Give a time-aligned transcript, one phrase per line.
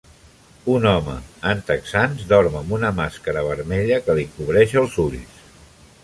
[0.75, 1.17] Un home
[1.49, 5.37] en texans dorm amb una màscara vermella que li cobreix els ulls.